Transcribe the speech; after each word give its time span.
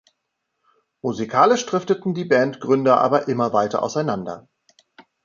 Musikalisch 1.03 1.63
drifteten 1.67 2.15
die 2.15 2.25
Bandgründer 2.25 2.99
aber 3.01 3.27
immer 3.27 3.53
weiter 3.53 3.83
auseinander. 3.83 4.47